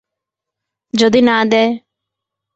যদি 0.93 1.19
না 1.21 1.37
দেয়? 1.51 1.71